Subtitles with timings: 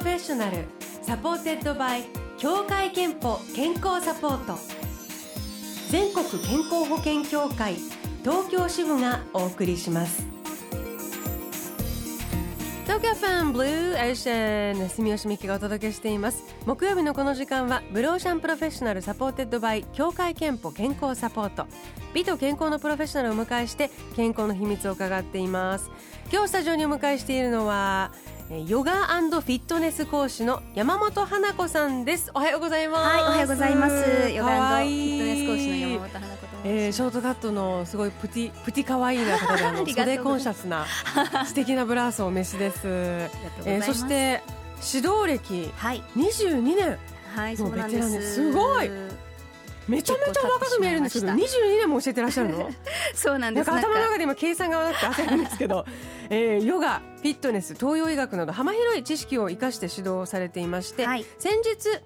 [0.00, 0.64] プロフェッショナル
[1.02, 2.04] supported by
[2.38, 4.58] 協会けんぽ健康サポート。
[5.90, 7.74] 全国健康保険協会
[8.24, 10.24] 東京支部がお送りします。
[12.84, 16.44] 東京 FM ブルーオーシャン住吉美紀がお届けしています。
[16.64, 21.66] 木曜日のこの時間はブルーオーシャンプロフェッショナル supported by 協会けんぽ健康サポート。
[22.14, 25.90] 美と健康のプロフェッショナルをお迎えして健康の秘密を伺っています。
[26.32, 28.12] 今日スタジオにお迎えしているのは
[28.50, 32.32] ヨガフィットネス講師の山本花子さんです。
[32.34, 33.04] おはようございます。
[33.04, 33.94] はいおはようございます。
[34.34, 40.84] ヨガフィットネス講師の山本花子えー、ショートカットのすごいプティプティ可愛いな方であの 袖コンシャスな
[41.46, 42.80] 素敵なブラウスをお召しです。
[43.64, 44.42] えー、そして
[44.94, 45.72] 指導歴
[46.16, 46.98] 22年。
[47.36, 48.34] のベテランです。
[48.34, 48.90] すごい。
[49.90, 51.38] めちゃめちゃ若く見えるんですけど、22
[51.78, 52.70] 年も教えてらっしゃるの？
[53.14, 53.70] そうなんです。
[53.70, 55.84] 頭の中で今計算がなくて焦るんですけど、
[56.30, 62.00] えー、ヨガ、フィットネス、東洋医学など幅広い知識を生かして指導されていまして、はい、先日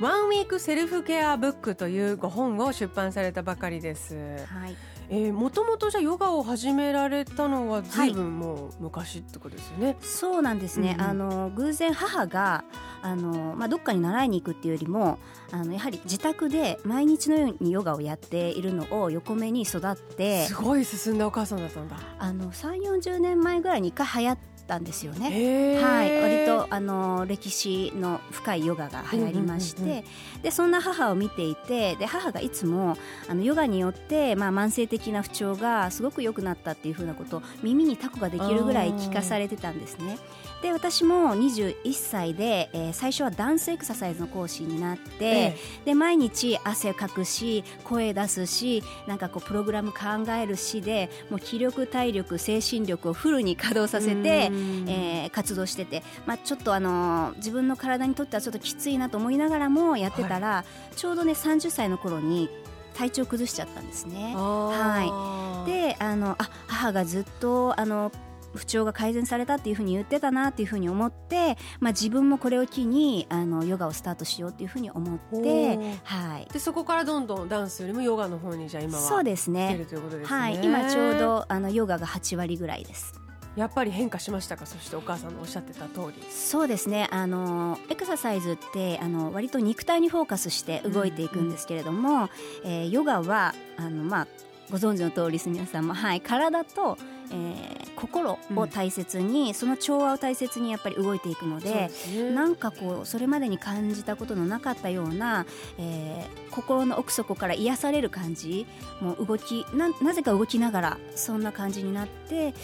[0.00, 4.14] ワンウィークセルフケアブックというご本を出版されたばかりです。
[4.46, 4.76] はい。
[5.12, 9.86] えー、もともとじゃヨガを始められたのはずいぶんもう昔ってことですよね。
[9.86, 10.94] はい、そうなんですね。
[10.96, 12.64] うんうん、あの偶然母が
[13.02, 15.18] あのまあどっかに習いに行くっていうよりも
[15.50, 21.96] あのやはり自宅で毎日のようにヨガをやっているのを横目に育ってすごい進んだお母さんだったんだ。
[22.18, 24.38] あの3、40年前ぐらいに一回流行っ
[24.70, 25.80] ったんですよね。
[25.82, 30.04] はい、割とあの歴史の深いヨガが流行りまして、うんうんうん
[30.42, 32.96] でそんな母を見ていてで母がいつも
[33.28, 40.18] あのヨガによって、まあ、慢性的な不調がすごく良くなったっていうふうなことを耳にタコができるぐらい聞かされてたんですね。
[40.62, 54.50] で私も21歳で、えー、最初はダンスエクササイズの講師になって、ええ、で毎日汗をかくし声出すしなんかこうプログラム考えるしでもう気力体力精神力をフルに稼働させて、
[54.86, 62.50] えー、活動してて、まあ、ちょっとあのー、自分の体にとってはちょっときついなと思いながらもやってたら、はい、ちょうどね30歳の頃に
[62.94, 64.34] 体調崩しちゃったんですね。
[64.36, 68.12] はい、であのあ母がずっとあの
[68.54, 79.86] 不調が改善されたっていうふうに言ってたなっていうふうに思って、まあ、自分もこれを機にあのヨガをスタートしようっていうふうに思って、はい、でそこからどんどんダンスよりもヨガの方にじゃあ今はそうですね、ね、
[80.24, 83.20] はい、今ちょうどあのヨガが8割ぐらいです。
[83.56, 84.64] やっぱり変化しましたか？
[84.64, 86.22] そしてお母さんのおっしゃってた通り。
[86.30, 87.08] そうですね。
[87.10, 92.28] あのエクササイズってあの割と肉体にフォーカスして動いていくんですけれども、うんうん、
[92.64, 94.28] えー、ヨガはあの、まあ、
[94.70, 95.86] ご存知の通り皆さん。
[95.86, 96.96] も、はい、体と
[97.32, 105.46] えー、心を大切に、うん、その調和を大切にやっぱり動いていくので、ね、なんかこうそれまでに感じたことのなかったような、
[105.78, 108.66] えー、心の奥底から癒される感じ
[109.00, 112.54] もう動きななぜか動きながらそんな感じになって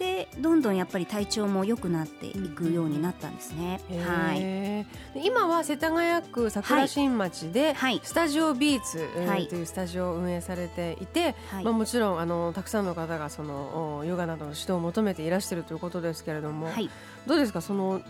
[0.00, 3.82] でどんどんやっぱり体調も良くなっていくようになったんですね。
[4.02, 4.86] はい、
[5.26, 16.88] 今は世田谷区桜新町で、スタジオビーツ、はい、というスタジオを運営されていて、はい、まあ、もちろんあのたくさんの方がそのヨガなどの指導を求めていらしているということですけれども、はい、
[17.26, 17.60] どうですか？
[17.60, 18.00] その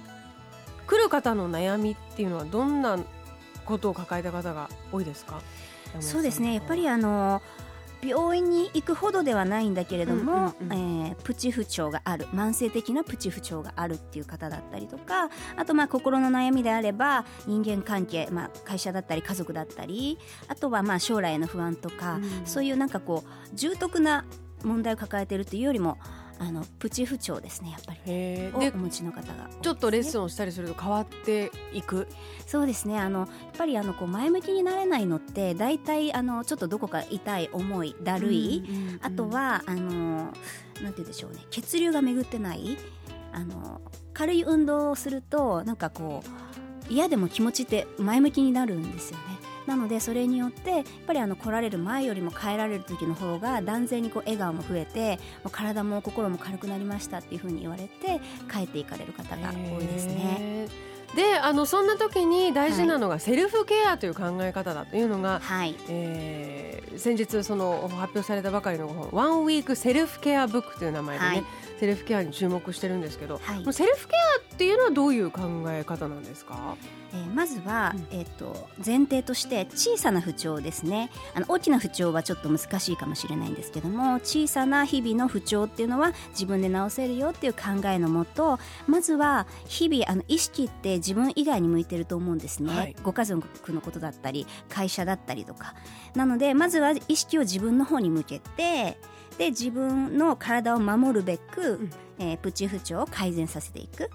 [0.87, 3.00] 来る方の悩みっていうのはどんな
[3.65, 5.41] ことを抱えた方が多いですか？
[5.99, 6.55] そうですね。
[6.55, 7.43] やっぱりあの
[8.03, 20.19] 病院に行くほどではないんだけれども、うんうんうん、えー、プチ不調がある慢性的なプチ不調があるっていう方だったりとかあとまあ心の悩みであれば人間関係、まあ、会社だったり家族だったり
[20.49, 24.25] あとはまあ将来への不安とか、うん、そういうなんかこう重篤な
[24.65, 25.99] 問題を抱えているというよりも
[26.43, 28.01] あのプチ不調ですねやっぱり。
[28.55, 32.09] をお持ちの方が、ね、ちょっとレッスンをしたりすると変わっていく？
[32.47, 33.28] そうですねあのやっ
[33.59, 40.33] ぱりあのこう前向きになれないのって大体あのちょっとどこか痛い重いだるい、うんうんうん、あとはあのなんて
[40.83, 42.79] 言うんでしょうね血流が巡ってない
[43.33, 43.83] あの
[44.15, 46.23] 軽い運動をするとなんかこ
[46.89, 49.25] う嫌でも気持ちって前向きになるんですよね
[49.70, 58.20] なのでそれによってやっぱりあの来られる前よりも帰られる時の方が断然にこう笑顔も増えてもう体も心も軽くなりましたっていうふうに言われて
[58.52, 60.90] 帰っていかれる方が多いですね。
[61.14, 65.75] であのそんな時に大事なのがセルフケアという考え方だというのが、はい。
[65.88, 71.44] えー、先日その発表されたばかりの本「ワンウィークセルフケアブック」という名前でね、はい、
[71.81, 76.77] セルフケアに注目してるんですけど、はい、セルフケアっていうのはどういう考え方なんですか？
[77.15, 81.11] えー、まずは、うん、えーと、前提として小さな不調ですね。
[81.35, 95.75] あの大きな不調はちょっと難しいかもしれないんですけども小さな日々の不調っていうのは自分で治せるよっていう考えのもとまずは日々あの意識って自分以外に向いてると思うんですね、はい、ご家族のことだったり会社だったりとか。
[96.15, 98.99] なのでまずは意識を自分の方に向けて
[99.40, 104.10] で自分の体を守るべく、うん、えー、プチ不調を改善させていく。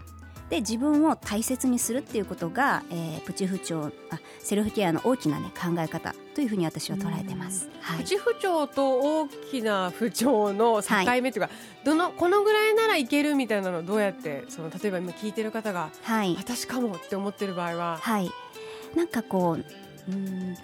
[0.52, 10.94] で自分を大切にするっていうことが、えー、プチ不調あセルフケアの大きな、ね、考え方というふうに私は捉えてます、はい、プチ不調と大きな不調の境
[11.24, 11.50] 目というか、はい、
[11.84, 18.30] どのこのぐらいならいけるみたいなのどうやってその例えば今聞いてる方が、はい、私かもって思ってる場合は、はい、
[18.96, 20.56] なんかこううん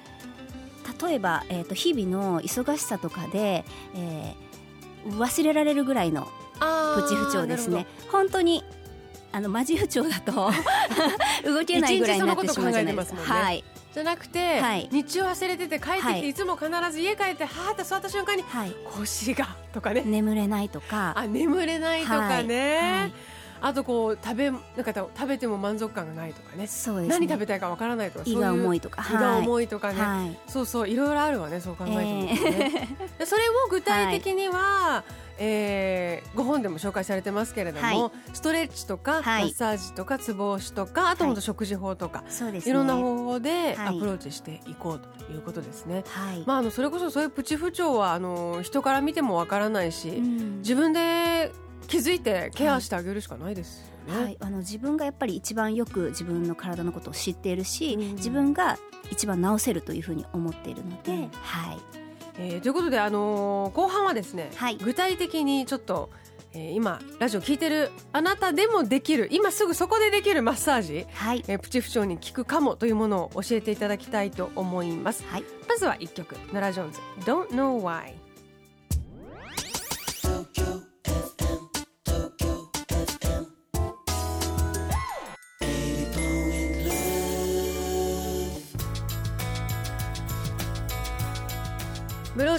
[1.01, 3.65] 例えば、えーと、日々の忙しさとかで、
[3.95, 4.50] えー、
[5.09, 6.27] 忘れられるぐらいの
[6.95, 7.87] プチ不調ですね。
[8.11, 8.63] 本当に
[9.31, 10.51] あのマジ不調だと
[11.45, 13.13] 動けないぐらいになってしまうじゃないです。
[13.13, 13.33] か。
[13.33, 13.63] はい、
[13.93, 20.03] じゃなくて、はい、日中忘れてて帰ってきて、はい、いつも必ず家帰ってはーって座った瞬間に、はい、腰がとかね。
[20.05, 21.13] 眠れないとか。
[21.15, 23.13] あ眠れないとかね、
[23.61, 26.67] あとこう食べなんか食べても満足感がないとかね。
[26.67, 27.09] そうですね。
[27.09, 29.05] 何食べたいかわからないとか胃が重いとか。
[29.09, 32.87] 胃が重いとかね、はい、そうそういろいろあるわねそう考えてもね、
[33.19, 46.03] えー、それを具体的には、はい、えー、ご本でも紹介されてますけれども、はい、ストレッチとか、マッサージとかツボ押しとかあと本当食事法とか、はいね、いろんな方法でアプローチしていこうということですね。
[46.45, 51.51] まああのそれこそそういうプチ不調はあの人から見てもわからないし、うん、自分で
[51.91, 54.23] 気づいてケアしてあげるしかないですよね。
[54.23, 58.79] はい、あの自分がやっぱり一番よく自分の体のことを知っているし、うん、自分が
[59.11, 61.77] 一番治せるというふうに思っているので、うん、はい。
[62.39, 66.09] えー、ということで、あのー、後半はですね、はい、具体的にちょっと、
[66.53, 71.43] えー、今ラジオ聞いてるあなたでもできる今すぐそこでできるマッサージ、はい。
[71.49, 78.13] えー、プチ不調に効くかもというものを教えていただきたいと思います、はい、まずは1曲「ノラ・ジョーンズ Don't Know Why」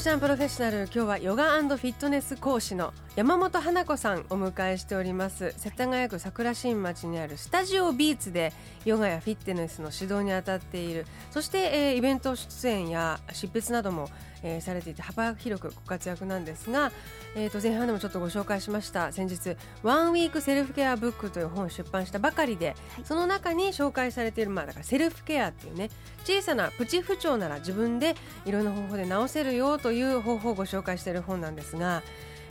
[0.02, 5.54] シャンプロフェッショナル今日はヨガフィットネス講師の山本花子さんお迎えしております。
[5.56, 8.52] 世田谷区桜新町にあるスタジオビーツで
[8.84, 11.06] ヨガやフィットネスの指導に当たっている。
[11.30, 14.08] そして、えー、イベント出演や執筆なども
[14.42, 16.92] えー、されていて幅広くご活躍なんですが、
[17.34, 19.12] えー、と前半でもちょっとご紹介しました。
[19.12, 25.90] 先日「ワンウィークセルフケアブック」という本を出版したばかりで、はい、その中に紹介されている、まあ、だからセルフケアっていうね
[26.24, 28.14] 小さなプチ不調なら自分で
[28.44, 32.02] いろんな方法で治せるよという方法をご紹介している本なんですが、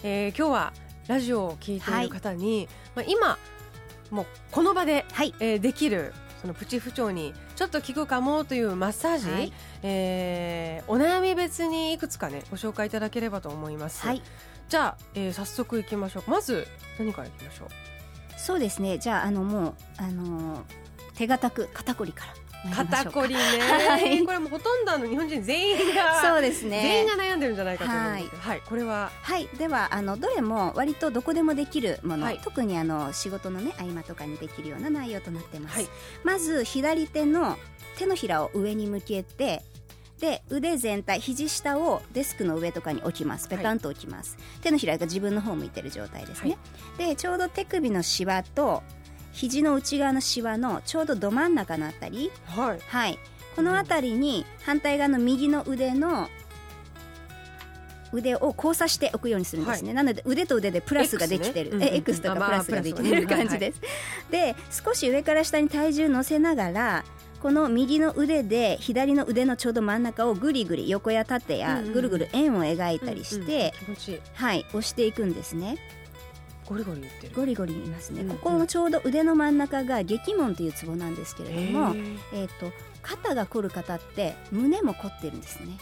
[0.04, 0.74] えー、今日は
[1.08, 3.38] ラジオを聴いている方に、はい、まあ、
[4.12, 9.54] 今もうこの場で、はい、えー、できるそのプチ不調にちょっと効くかもというマッサージ、はい、
[9.84, 14.24] えー、お悩み別にいくつかねご紹介いただければと思います、はい、
[14.68, 16.32] じゃあ、えー、早速いきましょう。
[16.32, 16.68] まず
[16.98, 17.70] 何からいきましょう？
[18.40, 18.98] そうですね。
[18.98, 20.64] じゃああのもうあの
[21.14, 22.34] 手堅く肩こりから
[22.70, 26.82] 肩こりね、はい、これもほとんどの日本人全員がそうですね。
[26.82, 29.12] 全員が悩んでるんじゃないかと思うんですけど、はい、はい、これは。
[29.22, 29.48] はい。
[29.58, 35.90] ではあのどれも割とどこでもできるもの、はい、特にあの仕事のね合間とかにできるような内容となってます、
[36.24, 37.58] まず左手の
[37.98, 39.64] 手のひらを上に向けて
[40.20, 43.48] で腕全体肘下をデスクの上とかに置きます。
[43.48, 46.58] ペタンと置きます、手のひらが自分の方向いてる状態ですね、
[46.98, 48.84] でちょうど手首のしわと
[49.32, 53.20] 肘の内側のしわのちょうどど真ん中のあたり、はい、はい、
[53.56, 56.30] この辺りに反対側の右の腕の
[58.14, 63.82] 腕を交差しておくようにするんですね、はい、なので腕と腕でプラスができてる、X ね、え X とかプラスができてる感じです、
[64.30, 67.06] で少し上から下に体重乗せながら
[67.42, 73.74] この右の腕で左の腕のちょうど真ん中をぐりぐり横や縦やぐるぐる円を描いたりして、
[74.36, 75.78] はい押していくんですね
[76.72, 77.34] ゴリゴリ言ってる。
[77.36, 81.96] ゴリゴリ言いますね、うんうん、ここのちょうど腕の真ん中が激門というツボなんですけれども、
[82.34, 85.78] えーと肩が凝る方って胸も凝ってるんですね。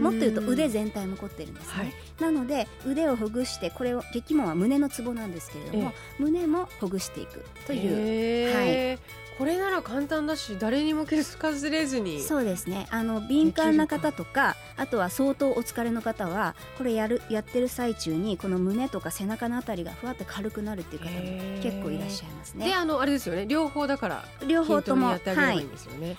[0.00, 8.98] もっと言うと腕全体も凝ってるんですね、はい、なので腕をほぐしてこれを激門は胸のツボなんですけれども胸もほぐしていくという、はい、
[9.38, 12.20] これなら簡単だし誰にも気づかずれずに。
[12.20, 12.86] そうですね。
[12.90, 22.66] あの敏感な方とかあとは相当お疲れの方はこれやるやってる最中にこの胸とか背中のあたりがふわって軽くなるっていう方も結構いらっしゃいますね。
[22.66, 23.46] であのあれですよね。
[23.46, 25.66] 両方だから両方ともはい。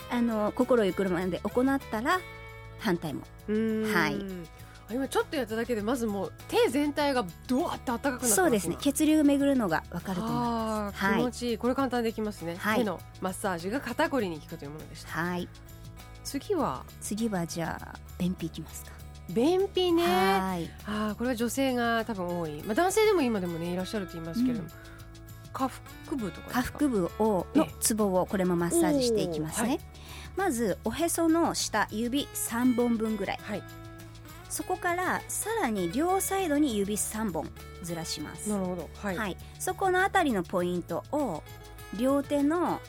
[0.10, 2.20] あの心ゆくるまで行ったら
[2.80, 3.22] 反対も。
[3.48, 4.63] はい
[4.94, 8.78] 今ちょっとやっただけでまずもう手全体がドワって温かくなってそうですね。
[8.80, 11.00] 血流巡るのが分かると思います。
[11.00, 15.10] 気持ちいい、これ簡単できますね、はい、手のマッサージが肩こりに効くというものでした。
[15.12, 15.48] はい。
[16.24, 16.84] 次は？
[17.02, 18.92] 次はじゃあ便秘いきますか。
[19.30, 20.04] 便秘ね。
[20.06, 20.70] はい。
[20.86, 24.94] あこれは女性が多分多い、まあ、男性でも今でもねいらっしゃると言いますけれども、うん。
[25.54, 25.70] 下
[26.06, 29.80] 腹部とか下腹部をのツボをこれもマッサージしていきますね、はい、
[30.36, 33.64] まずおへその下指3本分ぐらい、はい、
[34.54, 37.50] そこからさらに両サイドに指3本
[37.82, 38.52] ずらします。
[38.52, 41.42] なるほど、はい、はい、そこのあたりのポイントを
[41.98, 42.80] 両手の、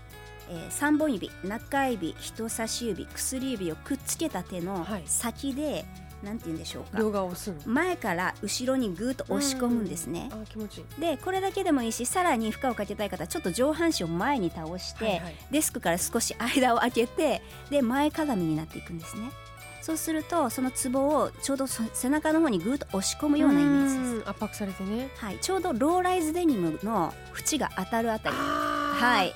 [0.51, 5.85] えー、3本指中指人差し指薬指をくっつけた手の先で、はい
[6.23, 6.99] なんて言うんでしょうか。
[6.99, 11.01] 両側押す前から後ろにぐっと押し込むんですね、あ気持ちいい。
[11.01, 19.31] でこれだけでもいいしさらに負荷をかけたい方はちょっと上半身を前に倒して、はいはい、デスクから少し間を空けてで前かがみになっていくんですね
[19.85, 24.31] そうするとそのツボをちょうど背中の方にぐっと押し込むようなイメージです。
[24.31, 28.35] 圧迫されてね、はい、ちょうどローライズデニムの縁が当たるあたり。
[28.35, 29.35] はい。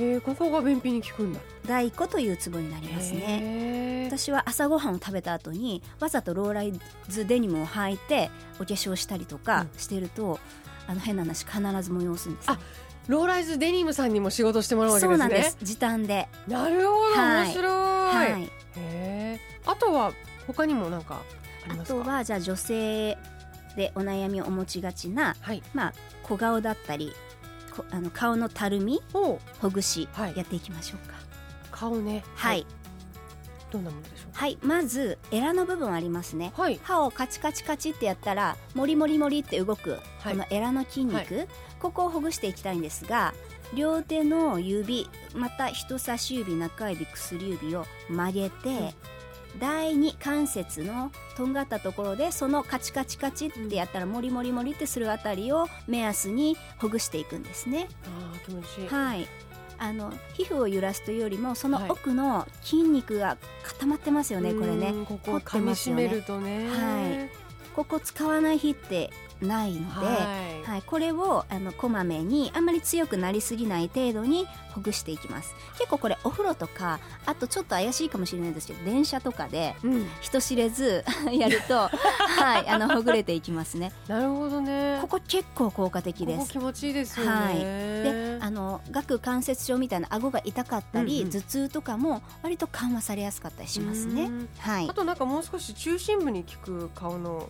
[0.00, 1.40] へえここが便秘に効くんだ。
[1.66, 4.04] 大根というツボになりますね。
[4.06, 6.72] 私は朝ごはんを食べた後にわざとローライ
[7.08, 10.38] ズデニムを履いてお化粧したりとかしてると、うん、
[10.86, 12.60] あの変な話必ず催すんです、ね、あ
[13.08, 15.16] ローライズデニムさんにも仕事してもらうわけですね。
[15.16, 15.58] そうなんです。
[15.62, 16.28] 時短で。
[16.46, 18.97] なるほど、はい、面白い、はい、へえ
[19.68, 20.12] あとは
[20.46, 21.22] 他にもなんか
[21.68, 23.16] あとはじゃあ女性
[23.76, 25.94] でお悩みをお持ちがちな、はい、まあ
[26.24, 27.12] 小顔だったり
[27.90, 31.14] あの顔のたるみほぐしやっていきましょうか、
[31.70, 32.24] 顔ね。
[32.34, 32.66] はい、
[33.70, 34.58] どんなものでしょうはい。
[34.62, 41.46] まずエラの部分ありますね、はい、歯をカチカチカチってやったらモリモリモリって動く、このエラの筋肉、
[41.78, 43.32] ここをほぐしていきたいんですが
[43.74, 48.94] 両手の指また人差し指中指薬指を曲げて、
[49.58, 57.88] 第二関節のとんがったところでそのカチカチカチってやったらモリモリモリってするあたりを目安にほぐしていくんですね。
[58.04, 58.88] あ気持ちいい。
[58.88, 59.28] はい。
[59.80, 64.92] あの皮膚を揺らすというよりもその奥の筋肉が固まってますよね、はい、これね。
[65.06, 66.68] ここ噛み締めるとね。
[66.68, 67.30] はい。
[67.74, 70.12] ここ使わない日ってないので、は
[70.66, 75.54] い、はい、これをあのこまめにあんまり強くなりすぎない程度にほぐしていきます。
[75.78, 79.74] 結構これお風呂とかあとちょっと怪しいかもしれないですけど電車とかで
[80.20, 83.92] 人知れず やると、 はいあのほぐれていきますね。
[84.06, 84.98] なるほどね。
[85.00, 86.50] ここ結構効果的です。
[86.50, 94.30] 気持ちいいですよね、はい、であの顎関節症みたいな顎が痛かったり、うんうん、頭痛とかも割と緩和されやすかったりしますね。
[94.58, 94.88] はい。
[94.88, 97.48] あとなんかもう少し中心部に効く顔の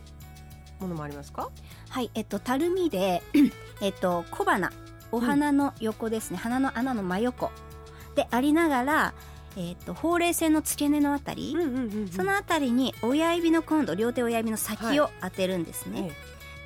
[0.79, 1.49] ものもありますか？
[1.89, 3.21] はいえっとたるみで
[3.81, 4.71] えっと小鼻。
[5.11, 7.51] お花の横ですね、うん、鼻の穴の真横。
[8.15, 9.13] でありながら
[9.57, 16.11] えーと、ほうれい線の付け根のあたり、うんうんうんうん、そのあたりに親指の今度両手親指の先を当てるんですね、はい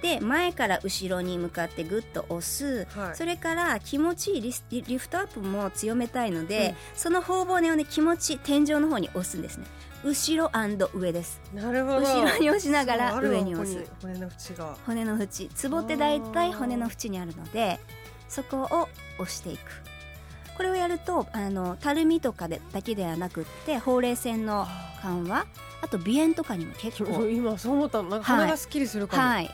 [0.04, 9.66] で前から後ろに向かってぐっと押す、はい、それから気持ちいいリスリフトアップも強めたいので、うん、その頬骨をね気持ち天井の方に押すんですね。
[10.04, 10.52] 後ろ
[10.94, 11.40] 上です。
[11.54, 12.00] なるほど。
[12.02, 13.82] 後ろに押しながら上に押す。
[14.02, 14.76] 骨の縁が。
[14.86, 15.48] 骨の縁。
[15.56, 17.80] ツボって大体骨の縁にあるので
[18.28, 19.62] そこを押していく。
[20.58, 24.68] これをやるとあのたるみとかでだけではなくってほうれい線の
[25.02, 25.46] 緩和
[25.82, 27.26] あと鼻炎とかにも結構。
[27.30, 29.50] 今そう思ったなんか鼻がすっきりするかも、はい、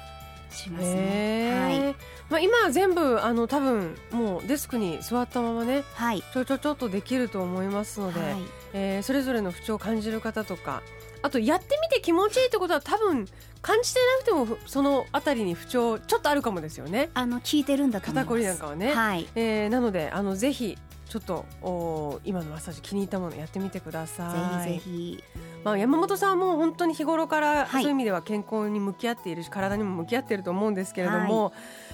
[0.52, 1.60] しますね。
[1.62, 1.96] はい。
[2.30, 8.38] まあ今は全部あの多分もうデスクに座ったままね、はい、ちょちょちょっとできると思いますので、はい、
[8.74, 10.84] えー、それぞれの不調を感じる方とか、
[11.22, 13.26] あとやってみて気持ちいいってことは多分
[13.62, 17.10] 感じてなくてもそのあたりに不調ちょっとあるかもですよね。
[17.14, 18.94] あの聞いてるんだと肩こりなんかはね。
[18.94, 19.28] はい。
[19.36, 20.78] えー、なのであのぜひ
[21.10, 24.70] ちょっとお今のマッサージ気に入ったものやってみてください。
[24.70, 25.24] ぜひぜひ。
[25.64, 31.54] まあ山本さんも本当に日頃からそういう意味では健康に向き合っているし、体にも向き合っていると思うんですけれども、はい、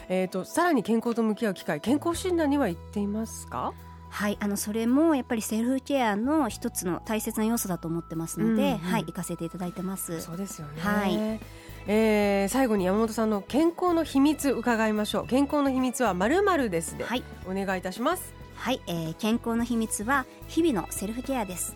[0.09, 3.73] えっ、ー、とさらに健康と向き合う機会、健康診断には行っていますか？
[4.09, 10.21] はいあのそれもやっぱりセルフケアの一つの大切な要素だと思ってますので、うんうん、はい行かせていただいてます。
[10.21, 10.81] そうですよね。
[10.81, 11.39] はい。
[11.87, 15.27] えー、最後に山本さんの健康の秘密伺いましょう。
[15.27, 21.75] 健康の秘密はまるまるですで、はい、お願いいたしますはい、えー、健康の秘密は日々のセルフケアです。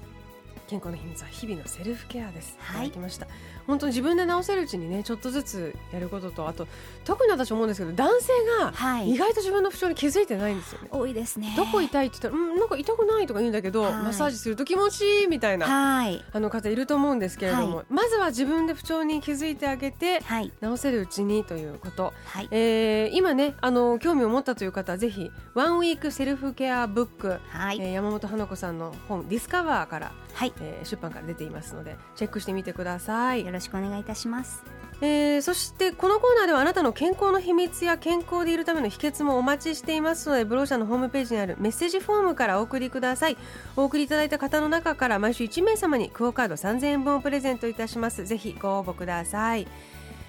[0.70, 3.28] 健康の秘密は日々のセルフケアです、はい、いただきました
[3.70, 6.68] 本当に自分で直せるうちにねちょっとずつやることとあと
[7.06, 11.54] 特に私思うんですけど男性が意外と自分の不調に気づいてないんですよね、多いですね。
[11.56, 22.48] どこ痛いって言ったらうんなんか痛くないとか言うんだけど、はい、マッサージすると気持ちいいみたいな、はい、あの方いると思うんですけれども、はい、まずは自分で不調に気づいてあげて、はい、直せるうちにということ、はい。
[22.52, 27.80] えー、今ねあの興味を持ったという方はぜひワンウィークセルフケアブック、はい。
[27.80, 30.54] えー、山本花子さんの本ディスカバーから、はい。
[30.62, 33.44] えー、出版から出ていますのでチェックしてみてください。
[33.60, 34.63] ろしくお願いいたします。
[35.01, 43.38] えー、そしてこのコーナーではあなたの健康の秘密や健康でいるための秘訣もお待ちしていますのでブローシャのホームページにあるメッセージフォームからお送りください。
[43.78, 48.25] お送りいただいた方の中から毎週1名様にクオカード3000円分をプレゼントいたします。
[48.25, 49.68] ぜひご応募ください、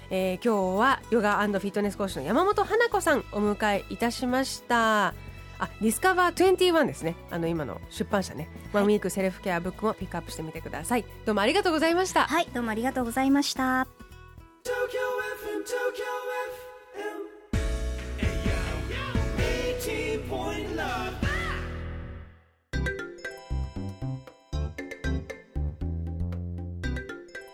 [0.09, 5.30] えー、今日はヨガフィットネス講師の山本花子さんお迎えいたしました。
[5.61, 13.87] あディスカバー21ですねあの今の出版社ね、ワンウィークセルフケアブックもピックアップしてみてくださいどうもありがとうございましたはいどうもありがとうございました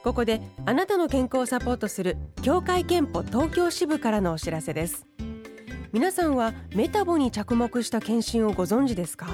[0.03, 5.06] ここであなたの健康をサポートする協会憲法東京支部からのお知らせです
[5.94, 9.27] 皆さんはメタボに着目した検診をご存知ですか？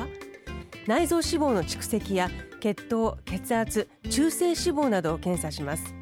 [0.85, 2.29] 内臓脂肪の蓄積や
[2.59, 5.95] 血糖血圧中性脂肪などを検査します。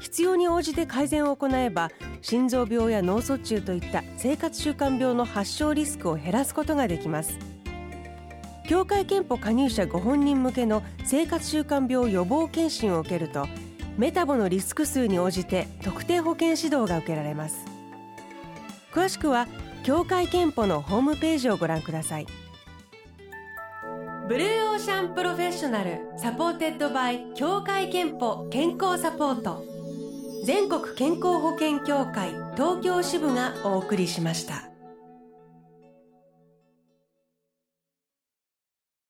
[0.00, 1.90] 必要に応じて改善を行えば
[2.20, 7.38] 心臓病や脳卒中といった生活習慣病の発症リスクを減らすことができます。
[8.68, 13.48] 協会憲法加入者ご本人向けの生活習慣病予防検診を受けると
[13.96, 17.64] メタボのリスク数に応じて特定保健指導が受けられます。
[18.92, 19.46] 詳しくは
[19.88, 22.26] 協会けんぽのホームページをご覧ください
[24.28, 29.64] ブルーオーシャンプロフェッショナル supported by 協会けんぽ健康サポート
[30.44, 34.67] 全国健康保険協会東京支部がお送りしました。